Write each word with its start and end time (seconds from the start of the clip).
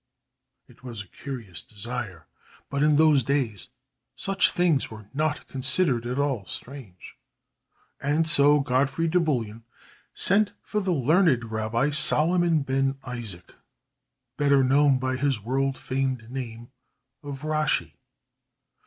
It 0.67 0.83
was 0.83 1.03
a 1.03 1.07
curious 1.07 1.61
desire, 1.61 2.25
but 2.71 2.81
in 2.81 2.95
those 2.95 3.21
days 3.21 3.69
such 4.15 4.49
things 4.49 4.89
were 4.89 5.05
not 5.13 5.47
considered 5.47 6.07
at 6.07 6.17
all 6.17 6.43
strange, 6.47 7.15
and 8.01 8.27
so 8.27 8.61
Godfrey 8.61 9.07
de 9.07 9.19
Bouillon 9.19 9.63
sent 10.11 10.53
for 10.63 10.79
the 10.79 10.91
learned 10.91 11.51
Rabbi 11.51 11.91
Solomon 11.91 12.63
ben 12.63 12.97
Isaac, 13.03 13.53
better 14.37 14.63
known 14.63 14.97
by 14.97 15.17
his 15.17 15.39
world 15.39 15.77
famed 15.77 16.31
name 16.31 16.71
of 17.21 17.43
Rashi. 17.43 17.93